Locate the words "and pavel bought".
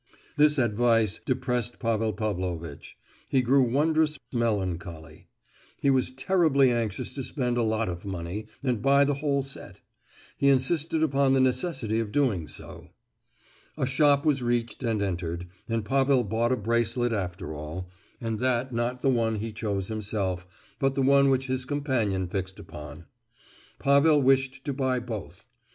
15.69-16.51